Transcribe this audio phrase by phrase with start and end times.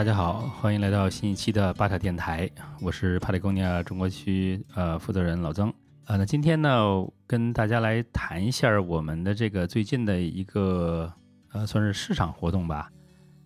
[0.00, 2.50] 大家好，欢迎来到新一期的巴塔电台，
[2.80, 5.70] 我是帕雷贡尼亚中国区呃负责人老曾。
[6.06, 11.12] 呃，那今天呢，跟大家来谈一下我们的这个最近的一个
[11.52, 12.90] 呃算是市场活动吧。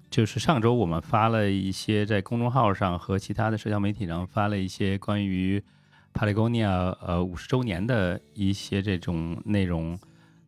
[0.09, 5.61] 就是上周我们发了一些在公众号上和其他的社交媒体上发了一些关于
[6.13, 6.71] 帕雷贡尼亚
[7.05, 9.99] 呃五十周年的一些这种内容。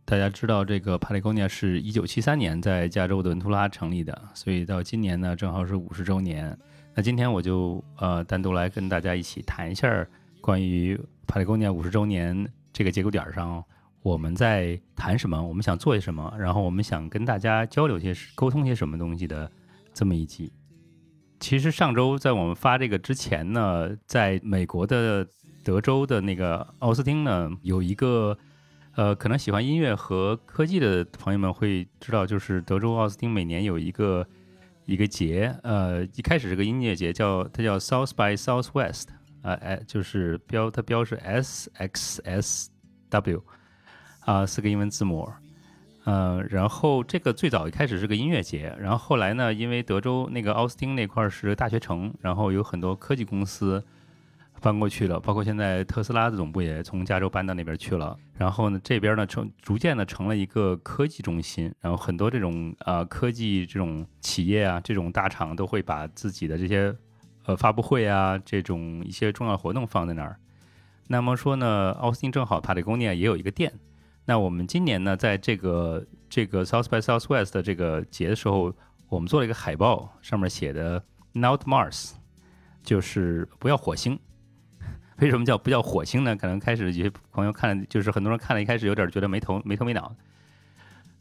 [0.08, 6.56] 大家知道，这个帕雷贡尼亚是一九七三年在加州的文图拉成立的，所以到今年呢，正好是五十周年。
[6.94, 10.06] 那今天我就呃单独来跟大家一起谈一下
[10.40, 10.96] 关于
[11.26, 13.62] 帕雷贡尼亚五十周年这个节骨点上，
[14.00, 19.50] 我们在谈什么，我们想做些什么，然后我们想跟大家交流些、沟通些什么东西的
[19.92, 20.52] 这么一集。
[21.40, 25.26] 其实上周在我们发这个之前呢，在美国的
[25.64, 28.38] 德州的那个奥斯汀呢，有一个。
[28.96, 34.26] 呃，可能喜欢音乐和科技的朋友们会知道，就是德州奥斯汀每年有一个
[34.86, 39.08] 一个节，呃，一开始是个音乐节，叫它叫 South by Southwest，
[39.42, 42.70] 啊，哎，就是标它标是 S X S
[43.10, 43.44] W，
[44.20, 45.30] 啊，四个英文字母，
[46.04, 53.84] 呃，然后这个最早一开始是个音乐节，然后后来呢，因为德州那个奥斯汀那块是大学城，然后有很多科技公司。
[54.60, 58.16] 搬过去了，包括现在特斯拉的总部也从加州搬到那边去了。
[58.34, 66.94] 然后呢，这边呢成逐渐的成了一个科技中心，然后很多这种呃科技这种企业啊，这种大厂都会把自己的这些
[67.44, 70.38] 呃发布会啊，这种一些重要活动放在那儿。
[71.08, 73.72] 那么说呢，奥斯汀正好帕雷贡尼亚也有一个店。
[74.24, 78.74] 那我们今年呢，在这个这个 South by Southwest 的这个节的时候，
[79.08, 82.14] 我们做了一个海报，上面写的 Not Mars，
[82.82, 84.18] 就是不要火星。
[85.20, 86.36] 为什么叫不叫火星呢？
[86.36, 90.14] 可能开始有些朋友看，就是很多人看了一开始有点觉得没头没头没脑。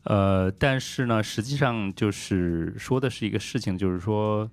[0.04, 4.50] 呃，但是呢，实际上就是说的是一个事情，就是说，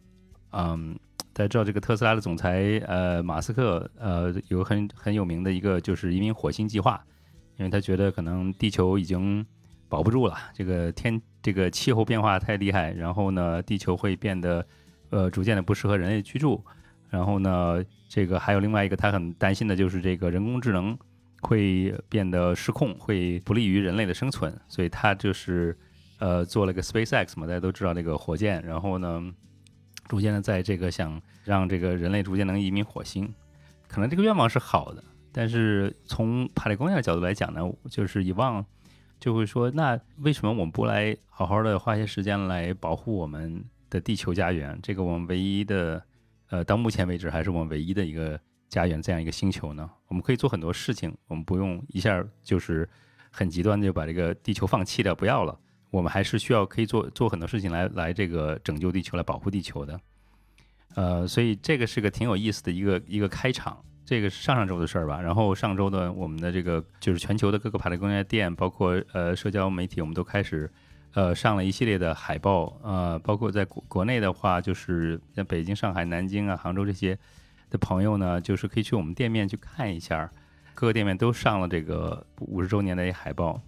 [0.52, 0.98] 嗯，
[1.32, 7.04] 大家知道这个特斯拉的总裁呃马斯克呃有很很有名的一个就是移民火星计划，
[7.56, 9.44] 因为他觉得可能地球已经
[9.88, 14.64] 保不住了，这个天这个气候变化太厉害，然后呢，地球会变得
[15.10, 16.64] 呃逐渐的不适合人类居住。
[17.12, 20.97] 然后呢，这个还有另外一个，他很担心的就是这个人工智能
[21.43, 25.77] 会变得失控，会不利于人类的生存，所以他就是
[26.21, 29.23] 呃做了个 SpaceX 嘛，大家都知道这个火箭，然后呢，
[30.09, 33.31] 逐渐的在这个想让这个人类逐渐能移民火星，
[33.89, 38.65] 可能这个愿望是好的，但是从帕里贡亚的角度来讲呢，就是以往
[39.21, 44.79] 就会说，那为什么我们不来好好的花些时间来保护我们的地球家园？
[44.83, 46.03] 这个我们唯一的。
[46.52, 49.90] 呃，到目前为止还是我们唯一的一个家园，这样一个星球呢。
[50.08, 52.86] 我们可以做很多事情，我们不用一下就是
[53.30, 55.58] 很极端的就把这个地球放弃掉不要了。
[55.90, 59.98] 我们还是需要可以做做很多事情来来这个拯救地球，来保护地球的。
[60.94, 63.82] 呃，所以这个是个挺有意思的一个一个开场。
[64.04, 65.22] 这个是上上周的事儿吧。
[65.22, 70.70] 然后上周的我们的这个就是全球的各个排雷工业店，包括呃社交媒体，我们都开始。
[71.15, 77.19] 呃，上了一系列的海报，呃，包括在国国内的话，就是像北京、上海、南京啊、杭州这些
[77.69, 80.31] 的朋友呢，就是可以去我们店面去看一下，
[80.73, 83.61] 各个店面都上了这个五十周年的一海报。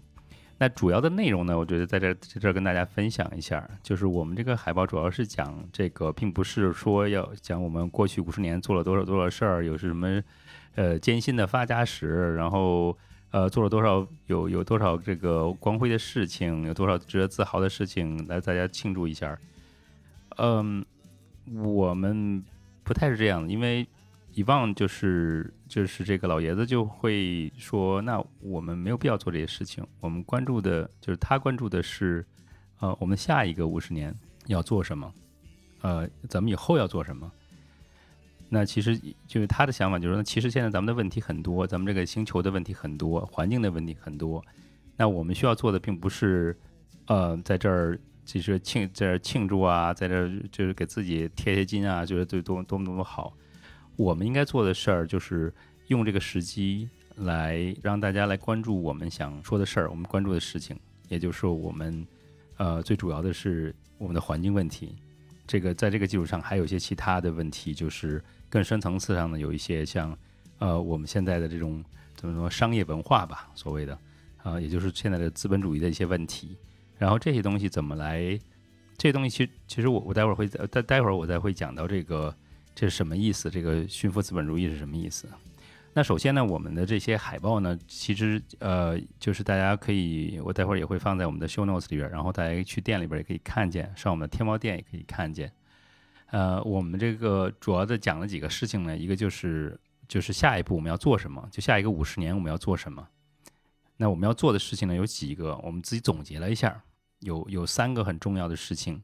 [0.57, 10.23] 那主要的内容呢，我觉得在这在这跟大家分享一下，就是我们这个海报主要是讲这个，并不是说要讲我们过去五十年做了多少多少事儿，有什么
[10.77, 12.97] 呃艰辛的发家史，然后。
[13.35, 19.37] 呃，做了多少有有多少这个光辉的事情，有多少值得自豪的事情，来大家庆祝一下。
[20.37, 20.87] 嗯，
[21.53, 22.45] 我们
[22.85, 23.85] 不太是这样的，因为
[24.35, 32.25] 以往就是就是这个老爷子就会说，那我们没有必要做这些事情，我们关注的就是他关注的是，
[32.79, 34.15] 呃，我们下一个五十年
[34.47, 35.13] 要做什么，
[35.81, 37.29] 呃，咱们以后要做什么。
[38.49, 38.97] 那其实
[39.27, 44.45] 就是他的想法，就是说，其实现在咱们的问题很多，咱们这个星球的问题很多，环境的问题很多。
[44.97, 46.57] 那我们需要做的，并不是，
[47.07, 53.33] 呃，在这儿其实庆在这儿庆祝啊，在这儿就是给自己贴贴金啊，就是对多多么多么好。
[53.97, 55.53] 我们应该做的事儿，就是
[55.89, 62.07] 用这个时机来让大家来关注我们想说的事儿，我们关注的事情，也就是，我们
[62.59, 64.95] 呃最主要的是我们的环境问题。
[65.47, 68.23] 这个在这个基础上，还有一些其他的问题，就是。
[68.51, 70.17] 更深层次上的有一些像，
[70.59, 73.99] 呃，我们现在的这种怎么说商业文化吧，所谓的，
[74.45, 76.57] 啊，也就是现在的资本主义的一些问题。
[76.97, 78.39] 然后这些东西怎么来？
[78.97, 82.33] 这些东西其实其实我我待会儿会待待会儿我再会讲到这个
[82.77, 83.51] 这是什么意思？
[83.51, 85.27] 这个驯服资本主义是什么意思？
[85.97, 95.53] 那首先呢，我们的这些海报呢，其实呃，就是大家可以我待会儿也会放在我们的 show notes 里边，然后大家去店里边也可以看见，上我们的天猫店也可以看见。
[96.33, 103.07] 呃，我们这个主要的讲了几个事情呢，一个就是就是下一步我们要做什么，就下一个五十年我们要做什么。
[103.97, 106.83] 那我们要做的事情呢有几个，我们自己总结了一下，
[107.21, 109.01] 有有三个很重要的事情。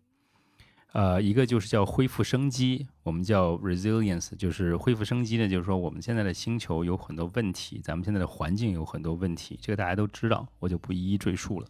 [0.92, 11.66] 呃，一个就是叫恢复生机，我们叫 resilience，就是恢复生机呢，就是说我们现在的星球有很多问题，咱们现在的环境有很多问题，这个大家都知道，我就不一一赘述了。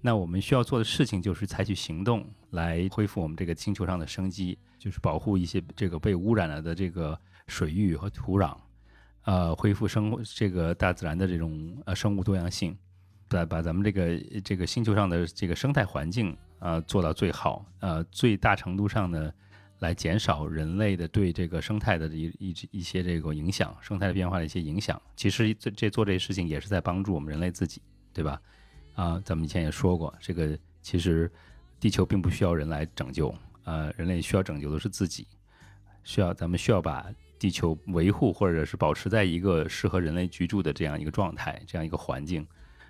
[0.00, 7.18] 那我们需要做的事情就是采取行动来恢复我们这个星球上的生机，就是保护一些这个被污染了的这个
[7.48, 8.56] 水域和土壤，
[9.24, 12.78] 呃，恢复生这个大自然的这种呃生物多样性，
[13.26, 16.36] 把把咱们这个这个星球上的这个生态环境。
[16.58, 19.32] 呃，做到最好，呃，最大程度上呢，
[19.80, 25.00] 来减少人类的对这个生态的一一一些这个影响，生态的变化的一些影响。
[25.14, 27.82] 其实这这做这些事情也是在帮助我们人类自己，
[28.14, 28.40] 对吧？
[28.94, 31.30] 啊，咱们以前也说过，这个其实
[31.78, 35.26] 地球并不需要人来拯救，呃，人类需要拯救的是自己，
[36.04, 37.06] 需要咱们需要把
[37.38, 42.46] 地球维护或者是保持在一个适合人类居住的这样一个状态，这样一个环境，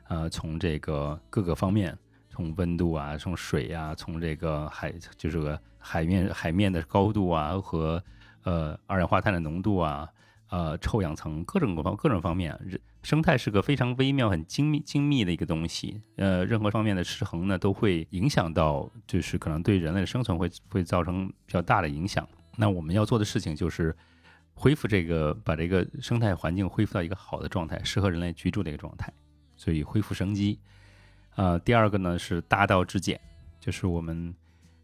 [0.06, 1.98] 呃，从这个各个方面。
[2.36, 8.02] 从温度啊，从水呀，从这个海，就是个海面海面的高度啊，和
[8.42, 10.06] 呃二氧化碳的浓度啊，
[10.50, 12.54] 呃臭氧层各种各方各种方面，
[13.02, 16.02] 生态是个非常微妙、很精密精密的一个东西。
[16.16, 22.28] 呃，任何方面的失衡呢，都会影响到，就是可能对人类的生存会会造成比较大的影响。
[22.58, 23.96] 那我们要做的事情就是
[24.52, 29.10] 恢复这个，把这个生态环境恢复到一个好的状态，适合人类居住的一个状态，
[29.56, 30.60] 所以恢复生机。
[31.36, 33.20] 呃，第二个呢是大道至简，
[33.60, 34.34] 就是我们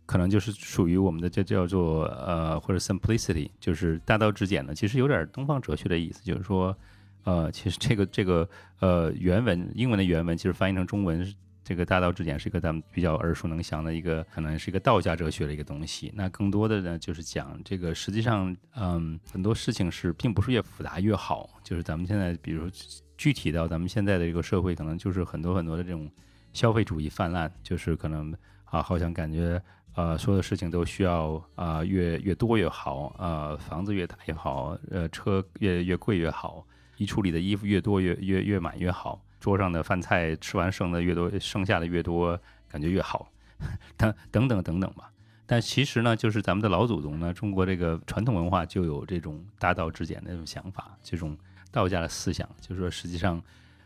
[0.04, 6.76] 可能就是属于我们的这叫做呃或者 simplicity，就是大道至简呢，其实有点东方哲学的意思，就是说，
[7.24, 8.46] 呃，其实这个这个
[8.80, 11.26] 呃原文英文的原文其实翻译成中文，
[11.64, 16.12] 这个大道至简是一个咱们比较耳熟能详的一个，可能是一个道家哲学的一个东西。
[16.14, 22.68] 那更多的呢就是讲这个，实际上，嗯，很多事情是并不是越复杂越好，就是咱们现在比如
[23.16, 26.10] 具体到咱们现在的这个社会，可能就是很多很多的这种。
[26.52, 28.34] 消费主义泛滥，就是可能
[28.64, 29.60] 啊，好像感觉
[29.94, 36.66] 呃，所有的事情都需要啊，越越多越好，呃，房子越大越好，呃，车越越贵越好，
[36.96, 42.38] 衣橱里的衣服越多越越越满越好，桌上的饭菜吃完剩的越多，剩下的越多，
[42.68, 43.30] 感觉越好，
[43.98, 45.10] 等等等等等吧。
[45.44, 51.36] 但其实呢，就是咱们的老祖宗呢，中国这个传统文化就有这种大道至简的这种想法，这种
[51.70, 53.42] 道家的思想，就是说实际上，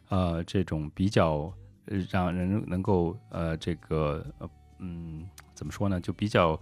[0.08, 1.52] 呃，这种比较。
[2.10, 6.00] 让人能够呃，这个呃，嗯，怎么说呢？
[6.00, 6.60] 就比较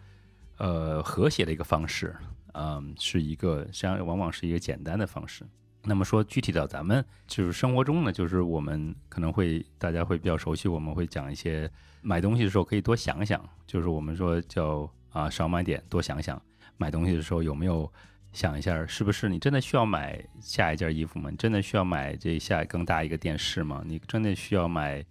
[0.58, 2.14] 呃和谐的一个方式，
[2.52, 5.44] 嗯，是一个实际上往往是一个简单的方式。
[5.82, 11.70] 那么说具体到咱们就是生活中呢，就是我们可能会大家会比较熟悉，我们会讲一些
[12.00, 16.40] 买东西的时候可以多想想，就是我们说叫啊少买点多想想，
[16.76, 17.90] 买东西的时候有没有？
[18.34, 21.30] 想一下，是不是你真的需要买下一件衣服吗？
[21.30, 23.80] 你真的需要买这下更大一个电视吗？
[23.86, 25.02] 你真的需要买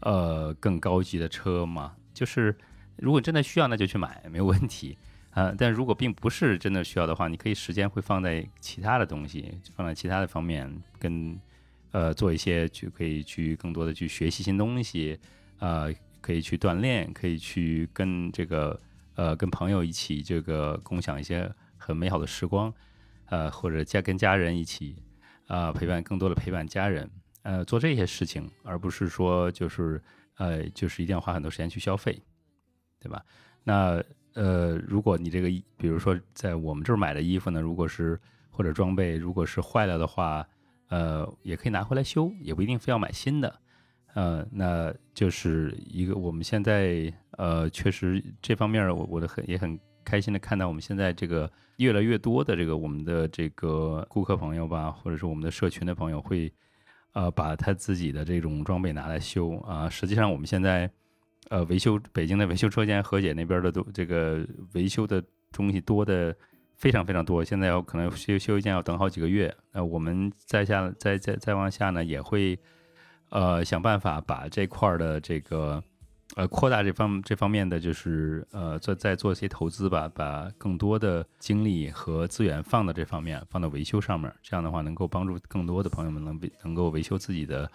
[0.00, 1.94] 呃更高级的车吗？
[2.12, 2.54] 就是
[2.96, 4.98] 如果真的需要，那就去买，没有问题
[5.30, 5.54] 啊。
[5.56, 10.68] 但如果并不是真的需要的话，你可以时间会放在其他的东西，放在其他的方面，
[10.98, 11.38] 跟
[11.92, 15.16] 呃做一些去可以去更多的去学习新东西，
[15.60, 15.88] 呃，
[16.20, 18.80] 可以去锻炼，可以去跟这个
[19.14, 21.48] 呃跟朋友一起这个共享一些。
[21.80, 22.72] 很美好的时光，
[23.30, 25.02] 呃，或者家跟家人一起，
[25.46, 27.10] 啊，陪伴更多的陪伴家人，
[27.42, 30.00] 呃，做这些事情，而不是说就是
[30.36, 32.22] 呃，就是一定要花很多时间去消费，
[33.00, 33.24] 对吧？
[33.64, 34.00] 那
[34.34, 38.20] 呃，如果你这个，比如说在我们这儿买的衣服呢，如果是
[38.50, 40.46] 或者装备，如果是坏了的话，
[40.88, 43.60] 呃，也可以拿回来修，也不一定非要买新的，
[44.14, 49.78] 呃，那就是一个我们现在呃，确实这方面我我的很也很。
[50.04, 56.52] 开心的看到我们现在这个越来越多的这个我们的这个顾客朋友吧，或者是我们的社群的朋友会，
[57.12, 59.88] 呃，把他自己的这种装备拿来修啊。
[59.88, 60.90] 实际上我们现在，
[61.48, 66.34] 呃，维修北京的维修车间何姐那边的都这个维修的东西多的
[66.76, 67.44] 非常非常多。
[67.44, 69.54] 现在要可能修修一件要等好几个月。
[69.72, 72.58] 那我们再下再再再往下呢，也会
[73.30, 75.82] 呃想办法把这块的这个。
[76.36, 84.32] 呃，扩大这方这方面的就是呃，做再做一些投资吧，把更多的精力和资源放到这方面，放到维修上面。
[84.40, 87.70] 这样的话，能够帮助更多的朋友们能能够维修自己的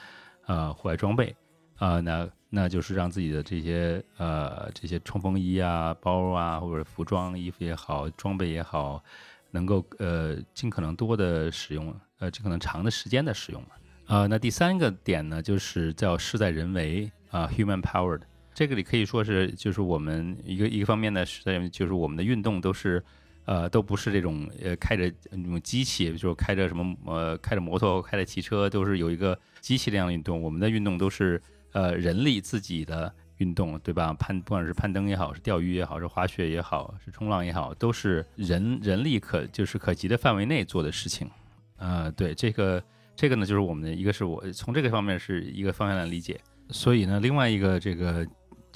[0.46, 1.36] 呃户外装备
[1.76, 9.04] 啊，那那就是让自己的这些呃这些冲锋衣啊、包啊或者服装、衣服也好、装备也好，
[9.52, 13.62] 能够呃尽可能多的使用，呃尽可能长的时间的使用。
[14.08, 18.22] 呃，那第三个点呢，就是叫事在人为啊，human powered。
[18.56, 23.04] 这个里可以说是，就是我们一个一个方面呢，是在就是我们的运动都是，
[23.44, 30.42] 呃，都不是这种呃开着那种机器，就是开着什么呃开着摩托、开着汽车，都是有一个机器这样的运动。
[30.42, 31.40] 我们的运动都是
[31.74, 34.14] 呃人力自己的运动，对吧？
[34.14, 41.30] 攀不管是攀登也好，是钓鱼也好，是滑雪也好，是冲浪也好，都是人人力可就是可及的范围内做的事情。
[41.76, 42.82] 呃，对这个
[43.18, 46.40] 这个呢，就是我们的一个是我从这个方面是一个方向来理解。
[46.70, 48.26] 所以呢，另外一个这个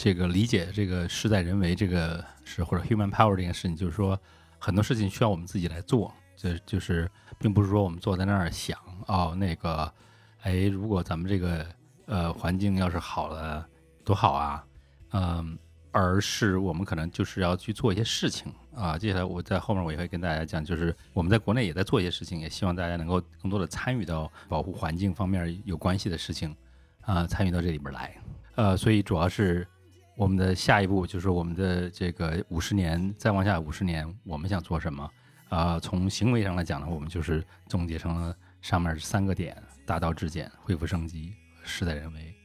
[0.02, 4.18] 这个理解这个事在人为这个是或者 human power 这件事情，就是说
[4.58, 9.94] 很多事情需要我们自己来做，就就是并不是说我们坐在那儿想哦那个，
[10.44, 11.66] 哎，如果咱们这个
[12.06, 13.68] 呃环境要是好了
[14.06, 14.64] 多好啊，
[15.12, 15.60] 嗯，
[15.92, 18.98] 而是我们可能就是要去做一些事情啊。
[18.98, 26.56] 接下来我在后面我也会跟大家讲，就是我们在国内也在做一些事情，也希望大家能够更多的参与到保护环境方面有关系的事情。
[27.02, 28.16] 啊，参与到这里边来，
[28.56, 29.68] 呃，所以主要是
[30.20, 35.10] 我们的下一步就是我们的这个五十年，再往下五十年，我们想做什么？
[35.48, 41.34] 啊，从行为上来讲呢，我们就是总结成了上面三个点：大道至简、恢复升级、
[41.64, 42.36] 事在人为。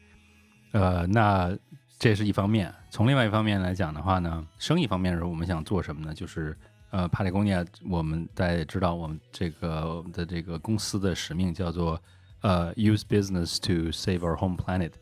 [0.70, 1.52] 呃，那
[1.98, 2.72] 这是一方面。
[2.90, 6.14] 从另外一方面来讲的话呢，生意方面的时候，我们想做什么呢？
[6.14, 6.56] 就是
[6.92, 12.00] 呃，帕里贡尼亚，我们在知道我们这个我们的这个公司的使命叫做。
[12.42, 14.92] 呃，use business to save our home planet，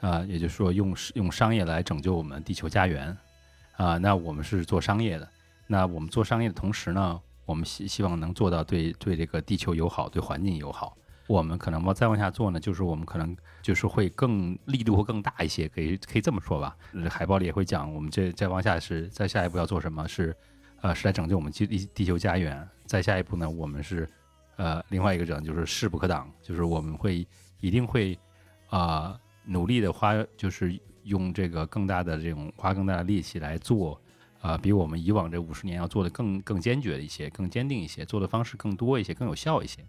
[0.00, 3.16] 啊，也就是说用用商业来拯救我们地球家园，
[3.76, 5.28] 啊，那我们是做商业的，
[5.66, 10.96] 那我们做商业的同时呢，我们希希望能做到对对这个地球友好，对环境友好。
[11.26, 16.76] 我们可能往再往下做呢，就是我们可能就是会更力度会更大一些，可以可以这么说吧。
[17.10, 20.34] 海报里也会讲，我们这再往下是再下一步要做什么，是
[20.80, 22.66] 呃是来拯救我们地地球家园。
[22.86, 24.08] 再下一步呢，我们是。
[24.56, 27.24] 呃，另外一个讲就是势不可挡，就是我们会
[27.60, 28.18] 一定会
[28.70, 29.16] 啊
[29.48, 34.00] 努力的花，就是用这个更大的这种花更大的力气来做
[34.40, 39.80] 啊，比我们以往这五十年要做的更更坚决一些，更坚定一些，做的方式更多一些，更有效一些。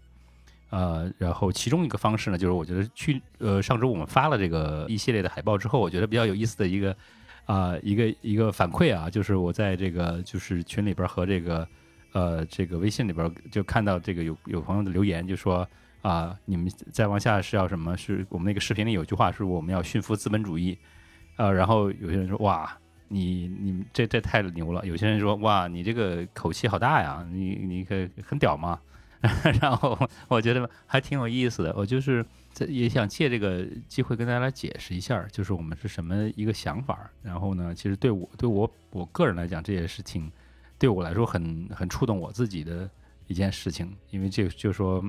[0.70, 6.96] 呃，然后其中一个方式呢，就是我觉得去呃上周我们发了这个一系列的海报之后，我觉得比较有意思的一个
[7.44, 11.66] 啊一个一个反馈啊，就是我在这个就是群里边和这个。
[12.12, 15.64] 呃，这个微信里边就看到这个有有朋友的留言，就说
[16.02, 17.96] 啊，你们再往下是要什么？
[17.96, 20.78] 是我们那个视频里有句话，是我们要驯服资本主义。
[21.36, 22.78] 呃，然后有些人说哇，
[23.08, 24.84] 你你这这太牛了。
[24.86, 28.80] 有些人说哇，你这个口气好大呀，你你可很屌吗？
[29.60, 31.74] 然后我觉得还挺有意思的。
[31.76, 32.24] 我就是
[32.66, 37.10] 也想借这个机会跟大家来解释一下，就是我们是什么一个想法。
[37.22, 40.30] 然后呢，其实对我对我我个人来讲，这也是挺。
[40.78, 42.88] 对我来说很很触动我自己的
[43.26, 45.04] 一件事情，因为这就说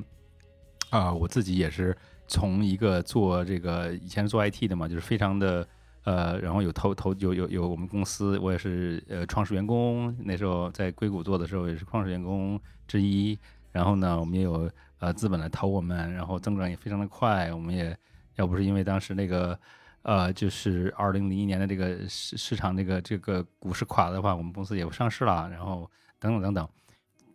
[0.91, 5.67] 啊，我自己也是从一个做这个以前做 IT 的嘛，就是非常的
[6.03, 13.35] 呃，然后有投投有有有我们公司，我也是呃创始员工，那时候在硅谷做的时候也是创始员工之一，
[13.71, 14.69] 然后呢，我们也有
[14.99, 17.97] 呃资本来投我们，然后增长也非常的快，我们也
[18.35, 19.57] 要不是因为当时那个。
[20.03, 25.87] 呃，就是二零零一年的这个市市场，这个这个股市垮的话，我们公司也不上市了，然后
[26.19, 26.67] 等等等等。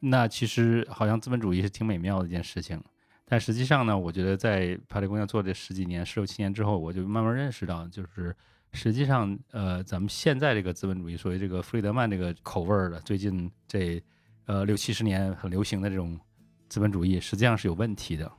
[0.01, 2.83] 那其实好像资本主义是挺美妙的一件事情，
[3.27, 8.35] 但实际上呢，我觉得在帕里工业做这十几年、十六七年之后，我就慢慢认识到，就是
[8.73, 14.03] 实际上，呃，咱们现在这个资本主义，所谓这个弗里德曼这个口味儿的，最近这
[14.47, 16.19] 呃六七十年很流行的这种
[16.69, 18.33] 资本主义，实际上是有问题的，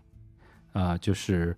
[0.73, 1.55] 啊，就是。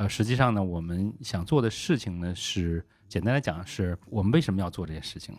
[0.00, 5.36] 呃，实际上呢，我们想做的事情呢，是简单来讲，是我们为什么要做这些事情，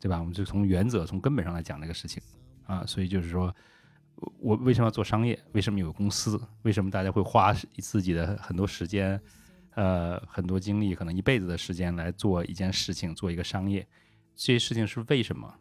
[0.00, 0.18] 对吧？
[0.18, 2.22] 我们就从原则、从根本上来讲这个事情
[2.64, 2.86] 啊。
[2.86, 3.54] 所以就是说，
[4.38, 5.38] 我为什么要做商业？
[5.52, 6.40] 为什么有公司？
[6.62, 9.20] 为什么大家会花自己的很多时间、
[9.74, 13.86] 呃，很多精力，可能一辈子的时间来做一件事情，做一个商业？
[14.34, 15.54] 这些事情是为什么？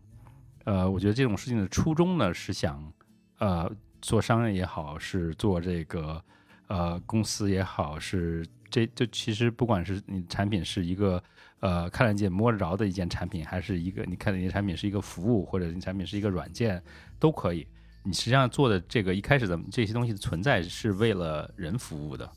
[0.66, 2.94] 呃，我觉得这种事情的初衷呢，是想，
[3.40, 6.24] 呃，做商业也好，是做这个。
[6.68, 11.22] 呃，公司也好，是这就其实不管是你产品是一个
[11.60, 16.82] 呃看得见摸得着的一件产品，还是一个你看你的产品是一个服务，或者你产品是一个软件，
[17.20, 17.68] 都可以。
[18.04, 22.32] 你实际上做的这个一开始的这些东西的存在是为了人服务的，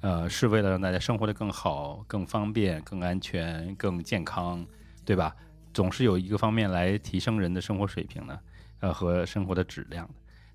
[0.00, 4.66] 呃，是为了让大家生活的更好、更方便、更安全、更健康，
[5.04, 5.34] 对吧？
[5.72, 8.40] 总是有一个方面来提升人的生活水平的，
[8.80, 10.08] 呃，和生活的质量。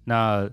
[0.04, 0.50] 那。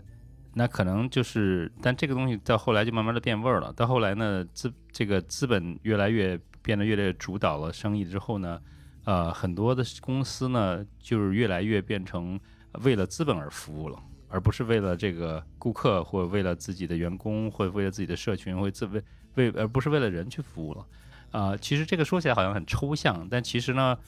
[0.58, 3.70] 那可能就是，但这个东西到后来就慢慢的变味儿了。
[3.75, 8.58] 到后来呢，资这个资本越来越变得越来越主导了生意之后呢，
[9.04, 12.40] 呃，很多的公司呢，就是越来越变成
[12.83, 19.02] 为了资本而服务了，而不是为了这个顾客或为了自己的员工或为了自己的社群或自为
[19.35, 20.87] 为而不是为了人去服务了。
[21.33, 23.99] 啊，其实这个说起来好像很抽象，但其实呢，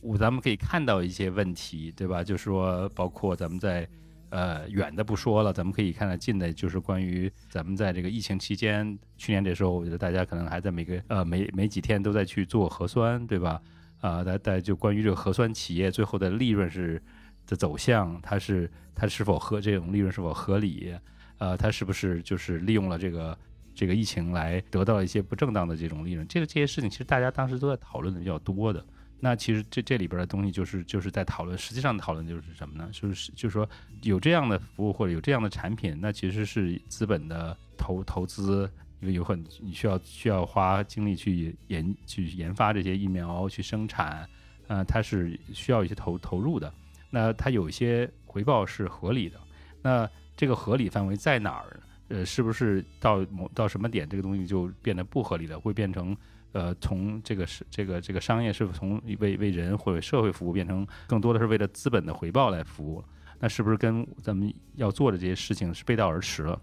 [0.00, 2.22] 我咱们可以看到一些问题，对吧？
[2.22, 3.88] 就是说，包括咱们在
[4.30, 13.62] 呃远的不说了，咱们可以看到近的，就是关于咱们在这个疫情期间，去年这时候，我觉得大家可能还在每个呃每每几天都在去做核酸，对吧？
[14.00, 17.02] 啊，在在就关于这个核酸企业最后的利润是
[17.46, 20.94] 的走向，它是它是否合这种利润是否合理？
[21.38, 23.36] 呃，它是不是就是利用了这个？
[23.76, 28.86] 这个疫情来得到一些不正当的这种利润，这个这些事情其实大家当时都在讨论的比较多的。
[29.18, 32.88] 那其实这这里边的东西就是就是在讨论，实际上讨论就是什么呢？
[32.92, 33.68] 就是就是说
[34.02, 38.70] 有这样的服务或者有这样的产品，那其实是资本的投投资，
[39.00, 44.24] 因为有很你需要需要花精力去研去研发这些疫苗去生产，
[44.68, 46.72] 呃，它是需要一些投投入的。
[47.14, 49.38] 那它有一些回报是合理的，
[49.80, 51.80] 那这个合理范围在哪儿？
[52.08, 55.60] 呃，是不是到某到什么点，这个东西就变得不合理了？
[55.60, 56.16] 会变成
[56.50, 63.04] 呃，从这个是这个这个商业是从为为人或者社会服务，变成更多的是为了资本的回报来服务？
[63.38, 66.60] 那是不是跟咱们要做的这些事情是背道而驰了？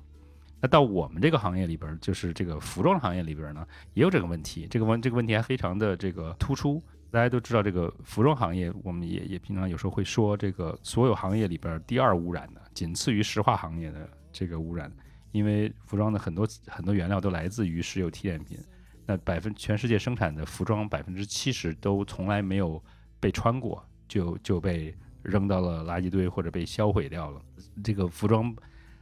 [0.60, 4.68] 那到我们这个行业里边，就是这个服装行业里边呢，也有这个问题。
[4.70, 6.84] 这个问这个问题还非常的这个突出。
[7.12, 14.92] 大家都知道，这个服装行业，我们也也平常有时候会说，这个所有行业里边第二污染的，仅次于石化行业的这个污染。
[15.34, 18.58] 因为服装的很多很多原料都来自于石油提炼品，
[19.06, 22.82] 那百分全世界生产的服装百分之七十都从来没有
[23.20, 27.42] 被穿过，就就被扔到了垃圾堆或者被销毁掉了。
[27.82, 28.54] 这个服装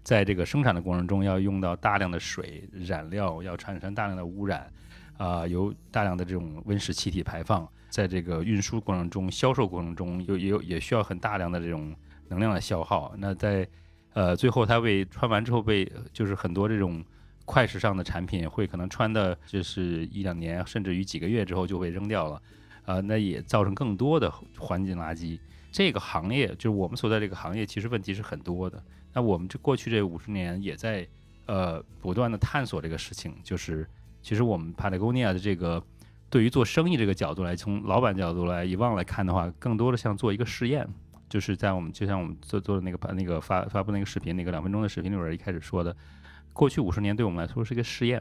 [0.04, 4.72] 在这个生产的过程中要用到大量的水染料，要产生大量的污染，
[5.18, 11.96] 啊，有大量的这种温室气体排放，在这个运输过程中、销售过程中有也有也需要很大量的这种
[12.28, 13.14] 能量的消耗。
[13.18, 13.68] 那在
[14.14, 17.04] 呃，最后它被穿完之后被，就是很多这种
[17.46, 22.42] 快时尚的产品会可能穿的就是一两年，甚至于几个月之后就被扔掉了，
[22.86, 25.40] 啊，那也造成更多的环境垃圾。
[25.72, 28.84] 这个行业就是我们所在这个行业，其实问题是很多的。
[29.14, 31.08] 那我们这过去这五十年也在
[31.46, 33.88] 呃不断的探索这个事情，就是
[34.24, 35.82] 其实我们 Patagonia 的这个
[36.30, 40.88] 对于做生意这个角度来，从老板角度来以往来看的话，更多的像做一个试验。
[41.28, 45.96] 就是在我们就像我们做做的那个把那个发发布那个视频那个两分钟的视频里边一开始说的，
[46.54, 48.20] 过去五十年对我们来说是一个试验。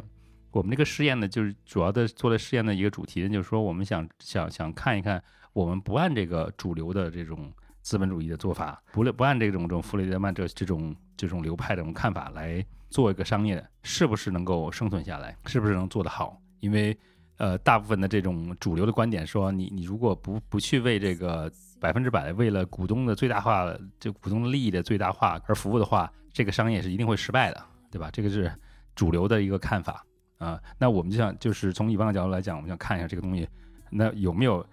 [0.50, 5.22] 我们这个试验呢，就是主要的做的试验的一个主题，就是说我们想想想看一看，
[5.54, 16.38] 我们不按这个主流的这种资本主义的做法，不不按这种这种弗雷德曼这这种这种流派的这种看法来做一个商业，是不是能够生存下来，是不是能做得好？
[16.60, 16.94] 因为
[17.38, 21.50] 呃，大部分的这种主流的观点说，你你如果不不去为这个。
[21.80, 28.10] 百分之百为了股东的最大化，就股东利益的最大化而服务的话，这个商业是一定会失败的，对吧？
[28.12, 28.52] 这个是
[28.96, 30.04] 主流的一个看法
[30.38, 30.60] 啊。
[30.76, 33.48] 那我们就想，就是从乙方的角度来讲，我们想看一下这个东西，
[33.90, 34.66] 那有没有，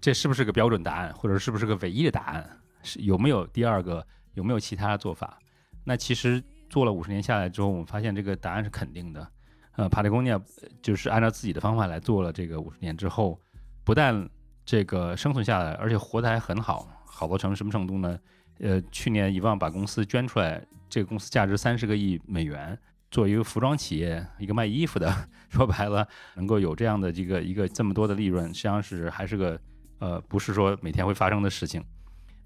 [0.00, 2.48] 这是不是个标准答案，或者是不是个唯一的答案？
[2.84, 4.06] 是有没有第二个？
[4.34, 5.36] 有没有其他做法？
[5.82, 9.28] 那其实做了五十年下来之后，我们发现这个答案是肯定的。
[9.76, 10.40] 呃，帕特贡尼亚
[10.82, 13.40] 就是按照自己的方法来做了这个五十年之后，
[13.82, 14.28] 不但
[14.64, 18.18] 这个生存下来，而且活得还很好，好到成什么程度呢？
[18.60, 22.78] 呃，去年以往把公司捐出来，这个公司价值三十个亿美元，
[23.10, 25.12] 作为一个服装企业，一个卖衣服的，
[25.50, 26.06] 说白了
[26.36, 29.60] 能够有这样的这个一个这么多的利润，实际上是还是个
[29.98, 31.82] 呃，不是说每天会发生的事情，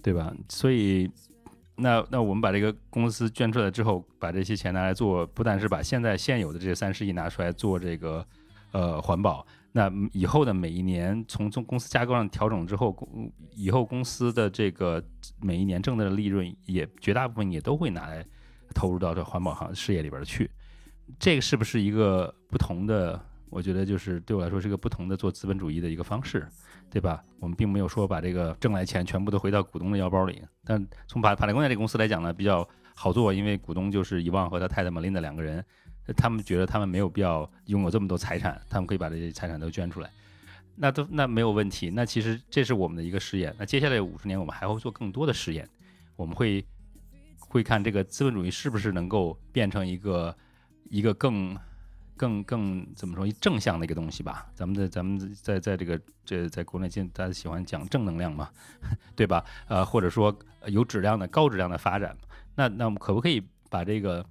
[0.02, 0.32] 对吧？
[0.48, 1.10] 所以，
[1.78, 8.26] 那那我们把这个公司捐出来之后，把这些钱拿来做，不但是把现在现有的这三十亿拿出来做这个
[8.72, 9.46] 呃环保。
[9.72, 15.02] 那以后的每一年，从从公司架构上调整之后，公以后公司的这个
[15.40, 18.24] 每一年挣的利润，也绝大部分也都会拿来
[18.74, 20.50] 投入到这环保行事业里边去。
[21.18, 23.20] 这个是不是一个不同的？
[23.50, 26.46] 我觉得就是对我来说是一个不同的做资本主义的一个方式，
[26.90, 27.22] 对吧？
[27.40, 30.42] 我们并没有说把这个挣来钱全部都回到股东的腰包里。
[30.64, 35.64] 但从帕帕雷贡亚这公司来讲呢，比较好做，因为股东就是伊旺和他太太玛琳的两个人。
[36.16, 40.10] 他们觉得他们没有必要拥有这么多财产，他们可以把这些财产都捐出来，
[40.74, 41.90] 那都那没有问题。
[41.90, 43.54] 那其实这是我们的一个试验。
[43.58, 45.68] 那接下来五十年，我们还会做更多的试验。
[46.16, 46.64] 我们会
[47.38, 50.34] 会看这个资本主义是不是能够变成一个
[50.88, 51.54] 一个更
[52.18, 54.46] 更更怎么说正向的一个东西吧？
[54.54, 58.50] 咱们的咱们在在这个这在国内现大家喜欢讲正能量嘛，
[59.16, 59.42] 对吧？
[59.68, 62.14] 呃，或者说有质量的高质量的发展。
[62.54, 64.22] 那那我们可不可以把这个？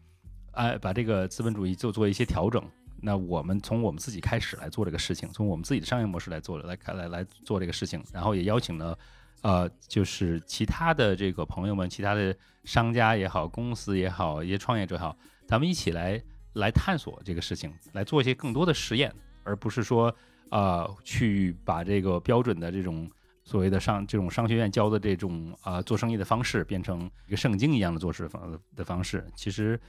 [0.52, 2.60] 哎，把这个资本主义就做一些调整。
[3.00, 8.04] 那我们从我们自己开始来做这个事情，从我们自己的商业模式来做，来开来来做这个事情。
[8.12, 8.98] 然后也邀请了，
[9.44, 16.20] 呃，就是其他的这个朋友们，其他的商家也好，公司也好，一些创业者也好，咱们一起来
[16.58, 20.14] 来探索这个事情，来做一些更多的实验，而不是说
[20.50, 23.10] 啊，去把这个标准的这种
[23.44, 29.26] 所谓的商这种商学院教的这种啊做生意的方式，变成一个圣经一样的做事方的方式。
[29.36, 29.80] 其实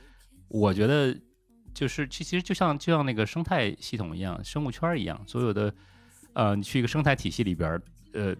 [0.49, 1.17] 我觉得
[1.75, 5.73] 就是其其实就像就像那个生态系统一样，生物圈一样，所有的
[6.35, 7.81] 呃，你去一个生态体系里边，
[8.13, 8.35] 呃，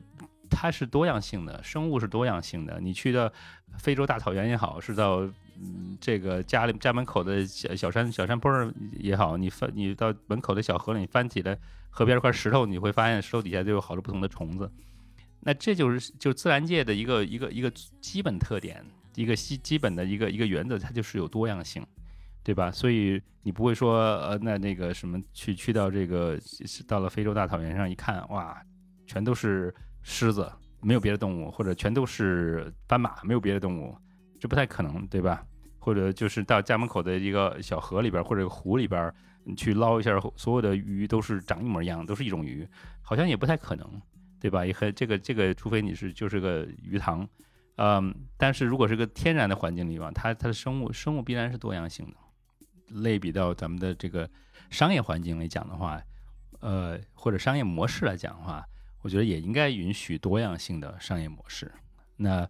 [0.51, 2.81] 它是多样性的，生物是多样性的。
[2.81, 3.33] 你去的
[3.79, 5.21] 非洲大草原也好，是到
[5.61, 11.59] 嗯，这个家里家门口的小小山小山坡儿也好，你翻你到门口的小河里，你翻起来
[11.91, 14.71] 河边这块石头，你会发现石头底下就有好多不同的虫子。
[15.41, 18.85] 那这就是就自然界的一个一个一个基本特点，
[19.15, 21.85] 一个基基本的一个一个原则，它就是有多样性，
[22.43, 22.71] 对吧？
[22.71, 26.39] 所以你不会说呃，那那个什么去去到这个
[26.87, 28.61] 到了非洲大草原上一看，哇，
[29.07, 29.75] 全都是
[30.11, 33.95] 狮子，没有别的动物，或者全都是斑马，没有别的动物。
[34.41, 35.45] 这不太可能，对吧？
[35.79, 39.13] 或者就是到家门口的一个小河里边或者湖里边，
[39.45, 42.67] 你去捞一下，所有的鱼都是长一模一样，都是一种鱼，
[43.03, 43.87] 好像也不太可能，
[44.41, 44.65] 对吧？
[44.65, 47.29] 也和这个这个，除非你是就是个鱼塘，
[47.77, 52.17] 嗯，但是如果是个天然的环境里吧，它它的生物生物必然是多样性的。
[53.03, 54.29] 类比到咱们的这个
[54.71, 56.03] 商业环境来讲的话，
[56.61, 58.67] 呃，或者商业模式来讲的话，
[59.03, 61.71] 我觉得也应该允许多样性的商业模式。
[62.17, 62.49] 那。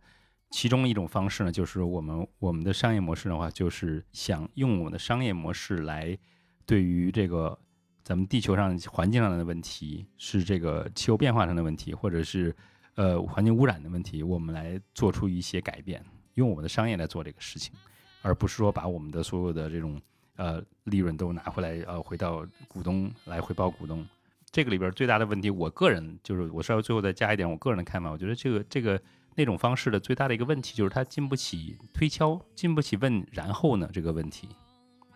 [0.51, 6.19] 其中一种方式呢，就是我们我们的商业模式的话，就是想用我们的商业模式来
[6.65, 7.59] 对于这个
[8.03, 12.57] 咱们地球上环境上的问题，是这个气候变化上的问题，或者是
[12.95, 17.75] 呃环境污染的问题，我们来做出一些改变，用我们的商业来做这个事情，
[18.23, 20.01] 而不是说把我们的所有的这种
[20.37, 24.09] 呃利润都拿回来呃回到股东来回报股东。
[24.51, 29.01] 这个里边最大的问题，我个人就是我稍微最后再加一点我个人的看法，我觉得这个这个。
[29.37, 34.49] 那种方式的最大的一个问题就是它经不起推敲，经不起问然后呢这个问题，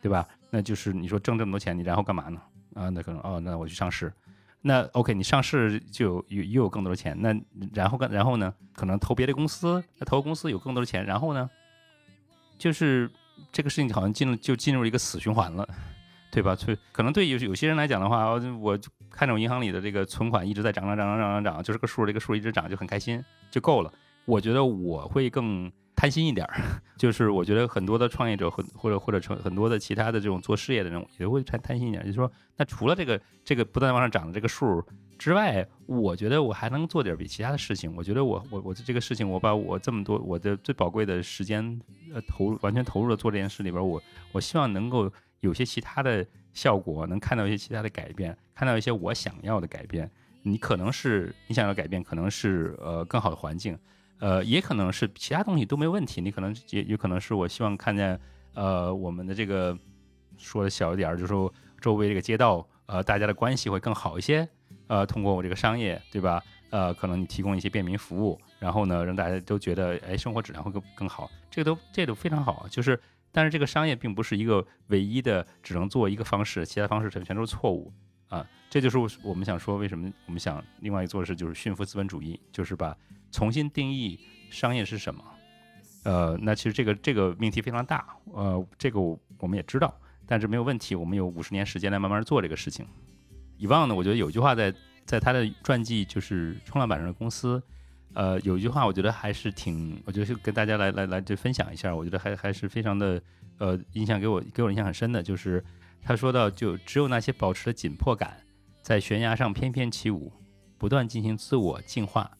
[0.01, 0.29] 对吧？
[0.49, 2.40] 那就是你说挣这么多钱，你然后干嘛呢？
[2.75, 4.12] 啊，那可能哦，那我去上市。
[4.61, 7.21] 那 OK，你上市就有又有更多的钱。
[7.21, 7.35] 那
[7.75, 8.55] 然后干然后呢？
[8.77, 11.05] 可能投别的公司，那投公司有更多的钱。
[11.05, 11.51] 然后呢？
[12.57, 13.11] 就是
[13.51, 15.68] 这个事情好像进入就进入一个死循环了，
[16.33, 16.57] 对吧？
[16.57, 23.92] 所以可能对有有些人来讲的话，我就看着我银行里的这个存款一直在涨涨涨涨涨涨涨，就是个数，这个数一直涨就很开心，就够了。
[24.25, 26.55] 我觉得我会更贪心一点儿，
[26.97, 34.83] 就是我觉得很多的创业者或或者或者成很多的其他的这种做事业的人也会贪贪心一点，就是说，那除了这个这个不断往上涨的这个数
[35.18, 37.95] 之外，我觉得我还能做点比其他的事情。
[37.95, 41.79] 我觉得我我我这个事情，我把我这么多我的最宝贵的时间
[42.14, 50.11] 呃投入完全投入了做这件事里边，我我希望能够有些其他的效果，能看到一些其他的改变，看到一些我想要的改变。
[50.42, 53.78] 你可能是你想要改变，可能是呃更好的环境。
[54.18, 58.18] 呃，也可能是其他东西都没问题，你可能也有可能是我希望看见，
[58.55, 59.76] 呃，我们的这个
[60.38, 64.48] 说的小一点，就是说周围这个街道，呃，大家的关系会更好一些，
[64.87, 66.40] 呃，通过我这个商业，对吧？
[66.70, 72.66] 呃，可能你提供一些便民服务，然后呢，让大家都觉得，哎，生活质量会更更好，这个都这都非常好。
[72.70, 72.98] 就是，
[73.33, 77.92] 但是这个商业并不是一个唯一的，只能做一个方式，其他方式全全都是错误
[78.29, 78.47] 啊。
[78.71, 82.97] 这就是我们想说，为什么我们想另外一个做的事就是驯服资本主义，就是把。
[83.35, 85.25] 重新定义商业是什么？
[86.05, 92.87] 呃，那其实这个这个命题非常大，呃，这个我们也知道，但是没有问题，我们有五十年时间来慢慢做这个事情。
[93.57, 94.71] 以往呢，我觉得有句话在
[95.07, 97.62] 在他的传记就是冲浪板上的公司，
[98.14, 103.22] 呃，有一句话我觉得还是挺，我觉得跟大家来来来就分享一下，我觉得还还是非常的
[103.59, 105.64] 呃印象给我给我印象很深的，就是
[106.03, 108.37] 他说到，就只有那些保持了紧迫感，
[108.83, 110.33] 在悬崖上翩翩起舞，
[110.77, 112.31] 不断进行自我进化。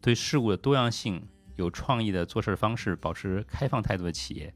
[0.00, 4.52] 对事物的多样性、有创意的做事方式保持开放态度的企业，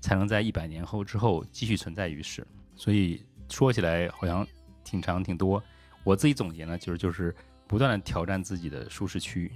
[0.00, 2.46] 才能在一百年后之后继续存在于世。
[2.74, 4.46] 所以说起来好像
[4.82, 5.62] 挺长挺多，
[6.02, 7.34] 我自己总结呢，就是就是
[7.66, 9.52] 不断的挑战自己的舒适区，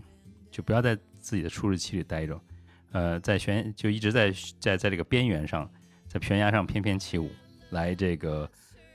[0.53, 2.41] 就不要在自己的舒适区里待着，
[2.93, 5.69] 呃，在悬就一直在在在这个边缘上，
[6.07, 7.29] 在悬崖上翩翩起舞，
[7.71, 8.49] 来这个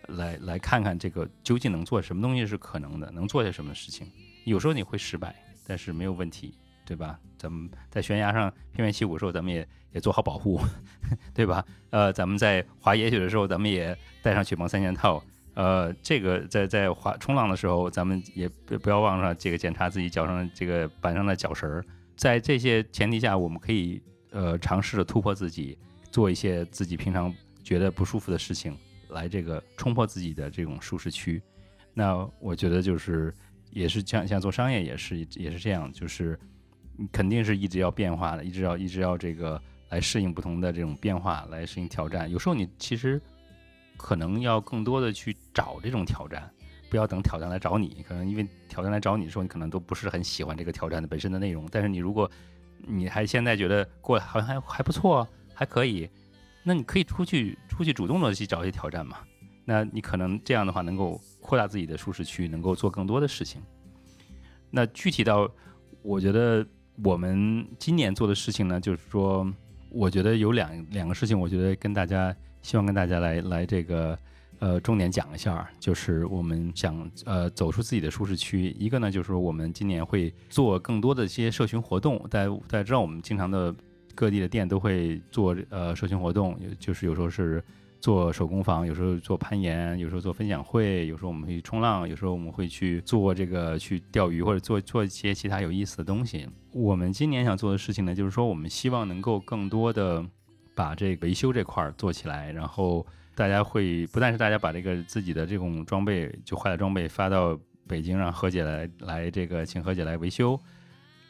[0.08, 4.10] 来来看看这个究竟能做什么东西是可能的，能做些什么事情。
[4.46, 5.36] 有时候你会失败。
[5.70, 6.54] 但是没有问题，
[6.86, 7.20] 对吧？
[7.38, 10.62] 咱们在悬崖上翩翩起舞的时候，咱们也也做好保护，
[11.36, 11.62] 对吧？
[11.90, 15.22] 呃，咱们在滑野雪的时候，咱们也带上雪崩三件套。
[15.58, 21.84] 呃，这个在在滑冲浪的时候，咱们也不不要忘了这个检查自己脚上这个板上的脚绳儿。
[22.16, 25.76] 在这些前提下，我们可以呃尝试着突破自己，
[26.12, 28.78] 做一些自己平常觉得不舒服的事情，
[29.10, 31.42] 来这个冲破自己的这种舒适区。
[31.94, 33.34] 那我觉得就是。
[33.70, 36.40] 也是像像做商业也是也是这样，就是
[37.12, 42.32] 肯定是一直要变化的，一直要一直要这个来适应不同的这种变化，来适应挑战。
[42.32, 43.22] 有时候你其实
[43.98, 46.50] 可能要更多的去找这种挑战，
[46.90, 51.68] 不要等挑战来找你，可能因为挑战来找你的时候，你可能都不是很喜欢这个挑战的本身的内容。
[51.72, 52.30] 但是你如果
[52.86, 56.10] 你还现在觉得过好像还还不错，还可以，
[56.64, 59.18] 那你可以出去出去主动的去找一些挑战嘛。
[59.66, 63.62] 那你可能这样的话能够扩大自己的舒适区，能够做更多的事情。
[64.70, 65.50] 那具体到
[66.02, 66.66] 我觉得
[67.04, 69.46] 我们今年做的事情呢，就是说，
[69.90, 74.18] 我觉得有两两个事情，我觉得跟大家希望跟大家来来这个。
[74.60, 78.76] 呃，重点讲一下，就是我们想呃走出自己的舒适区。
[78.80, 82.18] 一个呢，就是说我们今年会做更多的一些社群活动。
[82.28, 83.72] 大家大家知道，我们经常的
[84.16, 87.64] 各地的店都会做呃社群活动，就是有时候是
[88.02, 96.48] 做手工坊，有时候做攀岩，有时候做分享会，有时候我们会冲浪，有时候我们会去做这个去钓鱼或者做做一些其他有意思的东西。
[96.72, 100.26] 我们今年想做的事情呢，就是说我们希望能够更多的
[100.78, 103.06] 把这维修这块儿做起来，然后。
[103.38, 107.56] 大家会不但是大家把这个自己的这种装备就坏的装备发到
[107.88, 110.60] 北京，让何姐来来这个请何姐来维修，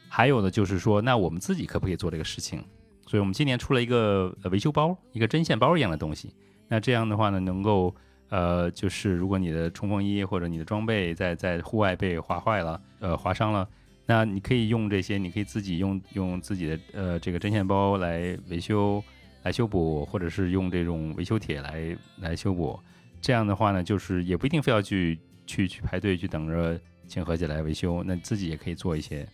[0.08, 2.64] 还有的就是说，那我们自己可不可以做这个事情？
[3.06, 6.34] 所以我们今年出了一个维修包，一个针线包一样的东西。
[6.70, 7.94] 那这样的话呢，能够
[8.30, 13.68] 呃，就是如果你的冲锋衣或者你的装备在在户外被划坏了，呃，划伤了，
[14.06, 19.04] 那你可以用这些，你可以自己用用自己的呃这个针线包来维修。
[19.44, 22.80] 来修补，或者是用这种维修铁来来修补，
[23.22, 29.28] 这样的话呢，就是也不一定非要去去去排队去等着请何姐来维修，那自己也可以做一些。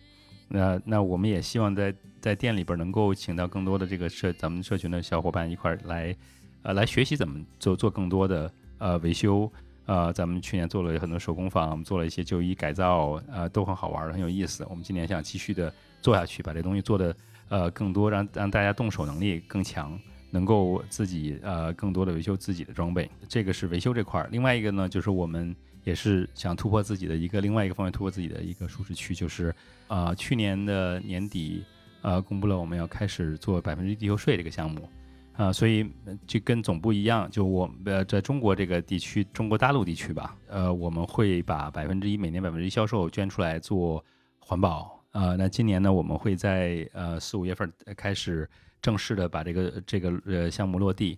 [0.48, 6.14] 那那我们也希望在在店里边能够请到更多的这个社咱们社群的小伙伴一块来，
[6.62, 9.50] 呃，来学习怎么做做更多的呃维修。
[9.86, 14.64] 呃，咱们去年做了很多手工坊，做了一些旧衣改造，呃，都很好玩，很有意思。
[14.70, 17.14] 我们今年想继续的做下去，把这东西做的。
[17.48, 19.98] 呃，更多让让大家动手能力更强，
[20.30, 24.28] 能够自己呃更多的维修自己的装备，这个是维修这块儿。
[24.32, 25.54] 另外一个呢，就是我们
[25.84, 29.54] 也是想突破自己的一个另外一个方面，突破自己的一个舒适区，就是
[29.88, 31.62] 呃去年的年底
[32.02, 34.88] 呃公布了我们要开始做百分之一地球税这个项目
[35.36, 35.88] 啊，所以
[36.26, 44.02] 就跟总部一样，就我呃在中国这个地区，中国大陆地区吧，呃我们会把百分之一每年百分之一销售捐出来做
[44.38, 45.03] 环保。
[45.14, 48.50] 呃，那今年呢，我们会在呃四五月份开始
[48.82, 51.16] 正式的把这个这个呃项目落地，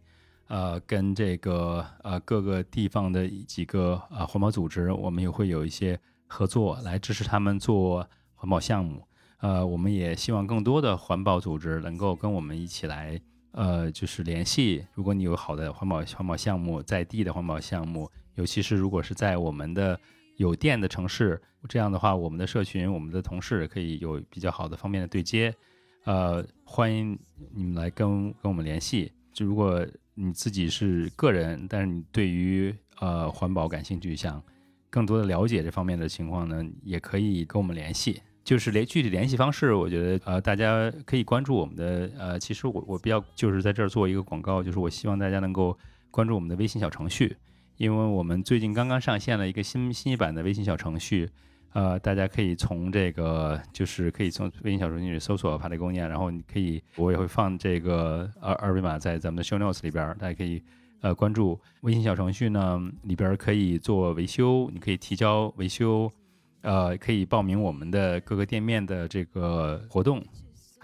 [0.49, 9.03] 呃，跟这个呃各个地方的几个呃环保组织，我们也会有一些合作，来支持他们做环保项目。
[9.39, 13.19] 呃，我们也希望更多的环保组织能够跟我们一起来，
[13.53, 14.87] 呃，就是联系。
[14.93, 19.99] 如果你有好的环保环保项目，在地的环保项目，尤其是如果是在我们的。
[20.37, 25.55] 有电的城市，这样的话，我们的社群、我们的同事可以有比较好的方面的对接。
[26.05, 27.18] 呃，欢迎
[27.53, 29.12] 你们来跟跟我们联系。
[29.33, 34.42] 就如果你自己是个人，但是你对于呃环保感兴趣，想
[34.88, 38.22] 更多的了解这方面的情况呢，也可以跟我们联系。
[38.44, 45.77] 就是联具体联系方式，我觉得呃大家可以关注我们的呃，其实我我比较就是在这儿做一个广告，就是我希望大家能够
[46.12, 47.37] 关注我们的微信小程序。
[47.77, 51.29] 因为我们最近刚刚上线了一个新新一版的微信小程序，
[51.73, 60.62] 呃，大家可以从这个就是可以从微信小程序里搜索“帕雷工业”，然后你可以，我也会放这个二二维码在咱们的 show notes 里边，大家可以
[61.03, 66.11] 呃关注微信小程序呢，里边可以做维修，你可以提交维修，
[66.62, 70.25] 呃，可以报名我们的各个店面的这个活动。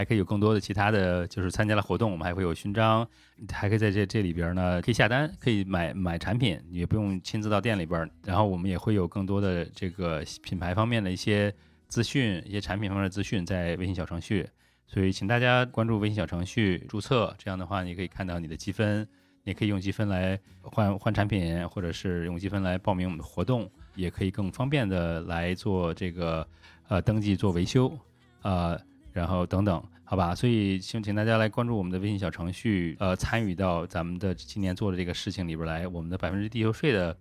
[0.02, 3.06] 还可以有更多的其他的就是参加了活动，我们还会有勋章，
[3.52, 8.10] 还可以在这这里边呢，可以下单，可以买买产品，也不用亲自到店里边。
[8.24, 11.54] 然后我们也会有更多的这个品牌方面的一些
[11.86, 14.44] 资讯，一些产品方面的资讯在微信小程序。
[14.88, 19.06] 所以请大家关注微信小程序注册，这样的话你可以看到你的积分，
[19.44, 26.44] 也可以用积分来换换产品，或者是用积分来报名我们的活动，也可以更方便的来做这个
[26.88, 27.96] 呃登记做维修，
[28.42, 28.76] 呃。
[29.12, 35.87] 然后等等，好吧，所以请请大家来关注我们的微信小程序，呃，参与到咱们的今年做的这个事情里边来。
[35.87, 37.16] 我们的百分之地球税的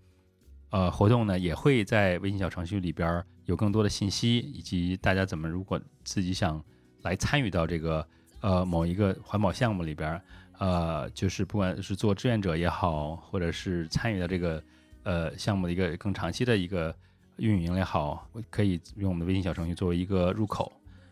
[0.70, 6.64] 呃活动呢，也会在微信小程序里边有更多的信息，以及大家怎么如果自己想
[7.02, 8.08] 来参与到这个
[8.40, 10.22] 呃某一个环保项目里边，
[10.60, 14.64] 呃，就是不管是做志愿者也好，或者是参与到这个
[15.04, 16.96] 呃项目的一个更长期的一个
[17.36, 20.72] 运营也好，可以用我们的微信小程序作为一个入口。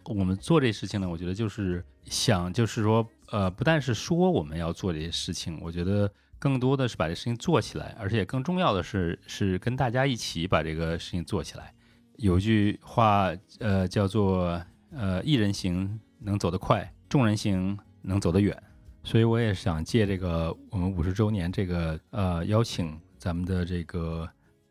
[0.10, 11.72] 我们做这事情呢，我觉得就是想，就是说，呃，不但是说我们要做这些事情，我觉得更多的是把这事情做起来，而且更重要的是，是跟大家一起把这个事情做起来。
[12.18, 14.60] 有句话，呃，叫做，
[14.92, 18.58] 呃，一人行能走得快，众人行能走得远。
[19.04, 24.28] 所以我也想借这个我们五十周年这个，呃，邀请咱们的这个，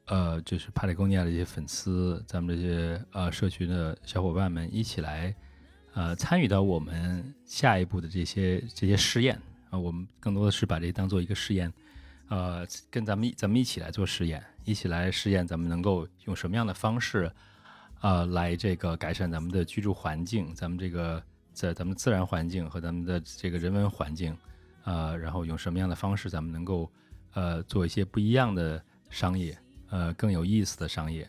[0.09, 5.35] 呃，就是帕雷贡尼亚的一些粉丝，咱们这些呃社群的小伙伴们一起来，
[5.93, 11.71] 呃，参与到我们下一步的这些这些试验啊，我们更多的是把这当做一个试验，
[12.29, 17.31] 呃，跟咱们咱们一起来做实验，一起来试验咱们能够用什么样的方式，
[18.01, 24.35] 呃，来这个改善咱们的居住环境，咱们这个在咱们自然环境和咱们的这个人文环境，
[24.85, 26.91] 呃，然后用什么样的方式，咱们能够
[27.35, 29.55] 呃做一些不一样的商业。
[29.91, 31.27] 呃，更有意思的商业，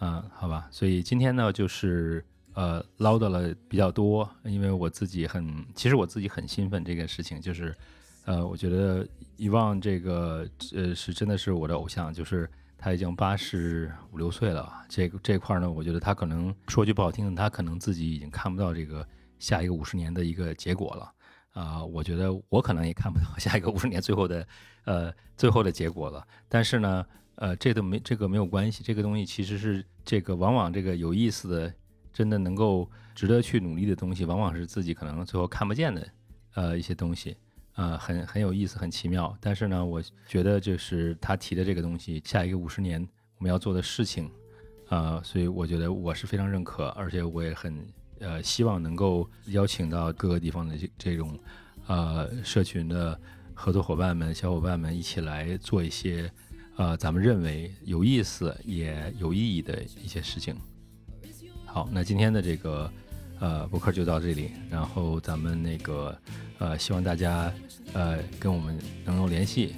[0.00, 7.72] 嗯，好吧，所以今天呢，就是呃唠叨了比较多，因为我自己很，其实我自己很兴奋这个事情，就是，
[8.24, 19.06] 呃，我觉得遗忘这个，呃，是真的是我的偶像，就是他已经八十五六岁了，这个这块呢，我觉得他可能说句不好听的，他可能自己已经看不到这个
[19.38, 21.12] 下一个五十年的一个结果了，
[21.52, 24.46] 啊，我觉得我可能也看不到下一个五十年最后的，
[24.86, 27.06] 呃，最后的结果了，但是呢。
[27.42, 31.74] 呃，这都没这个没有关系，这个东西其实是这个往往这个有意思的，
[32.12, 36.08] 真的能够值得去努力的东西，往往是自己可能最后看不见的，
[36.54, 37.36] 呃，一些东西，
[37.74, 39.36] 呃，很很有意思，很奇妙。
[39.40, 43.04] 但是呢，我觉得就是他提的这个东西，下一个五十年
[43.38, 44.30] 我们要做的事情，
[44.90, 47.84] 呃，所以我觉得我是非常认可，而且我也很
[48.20, 51.36] 呃希望能够邀请到各个地方的这这种
[51.88, 53.20] 呃社群的
[53.52, 56.30] 合作伙伴们、小伙伴们一起来做一些。
[56.76, 60.56] 呃，咱们认为有意思也有意义的一些事情。
[61.66, 62.90] 好，那今天的这个
[63.40, 66.16] 呃博客就到这里，然后咱们那个
[66.58, 67.52] 呃，希望大家
[67.92, 69.74] 呃跟我们能够联系，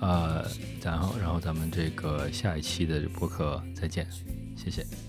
[0.00, 0.46] 呃，
[0.82, 4.06] 然后然后咱们这个下一期的博客再见，
[4.56, 5.07] 谢谢。